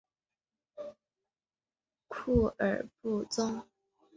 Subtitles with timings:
[2.07, 3.67] 库尔布宗。